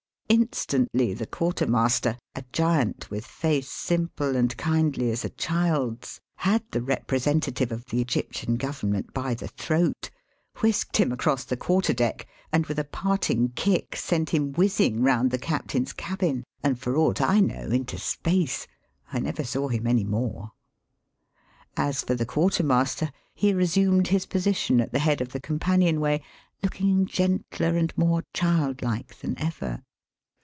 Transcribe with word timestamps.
Instantly 0.33 1.13
the 1.13 1.27
quartermaster, 1.27 2.17
a 2.35 2.45
giant 2.53 3.11
with 3.11 3.25
face 3.25 3.69
simple 3.69 4.37
and 4.37 4.55
kindly 4.55 5.11
as 5.11 5.25
a 5.25 5.29
child's, 5.31 6.21
had 6.37 6.63
the 6.71 6.81
representative 6.81 7.69
of 7.69 7.87
the 7.87 7.99
Egyptian 7.99 8.55
Government 8.55 9.13
by 9.13 9.33
the 9.33 9.49
throat, 9.49 10.09
whisked 10.61 10.95
him 10.95 11.11
across 11.11 11.43
the 11.43 11.57
quarter 11.57 11.91
deck, 11.91 12.27
and 12.49 12.65
with 12.67 12.79
a 12.79 12.85
parting 12.85 13.49
kick 13.57 13.97
sent 13.97 14.29
him 14.29 14.53
whizzing 14.53 15.01
round 15.01 15.31
the 15.31 15.37
captain's 15.37 15.91
cabin, 15.91 16.45
and 16.63 16.79
for 16.79 16.95
aught 16.95 17.19
I 17.21 17.41
know 17.41 17.65
into 17.69 17.97
space. 17.97 18.67
I 19.11 19.19
never 19.19 19.43
saw 19.43 19.67
him 19.67 19.85
any 19.85 20.05
more. 20.05 20.53
As 21.75 22.03
for 22.03 22.15
the 22.15 22.25
quartermaster, 22.25 23.11
he 23.35 23.53
resumed 23.53 24.07
his 24.07 24.25
position 24.27 24.79
at 24.79 24.93
the 24.93 24.99
head 24.99 25.19
of 25.19 25.33
the 25.33 25.41
companion 25.41 25.99
way, 25.99 26.21
looking 26.63 27.05
gentler 27.05 27.75
and 27.75 27.93
more 27.97 28.23
childlike 28.33 29.19
than 29.19 29.37
ever. 29.37 29.83